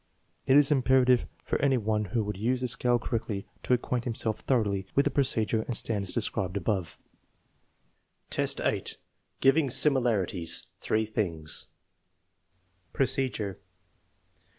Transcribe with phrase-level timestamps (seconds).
[0.47, 4.39] It is imperative for any one who would use the scale correctly to acquaint himself
[4.39, 6.97] thoroughly with the procedure and standards described above.
[8.33, 8.97] XII, 8.
[9.41, 11.67] Giving similarities, three things
[12.93, 13.59] Procedure.